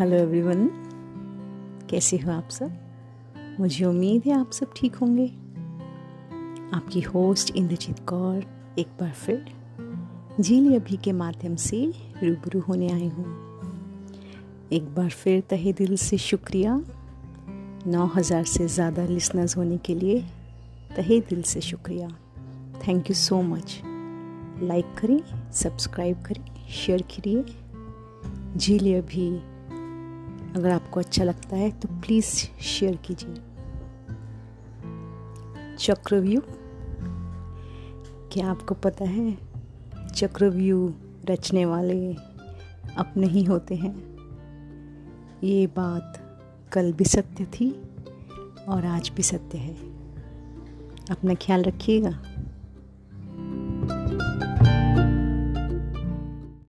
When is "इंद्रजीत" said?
7.56-7.98